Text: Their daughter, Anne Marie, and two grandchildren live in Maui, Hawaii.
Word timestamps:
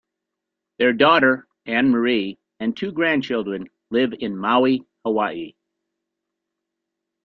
Their 0.79 0.93
daughter, 0.93 1.47
Anne 1.67 1.91
Marie, 1.91 2.39
and 2.59 2.75
two 2.75 2.91
grandchildren 2.91 3.67
live 3.91 4.13
in 4.19 4.35
Maui, 4.35 4.83
Hawaii. 5.05 5.53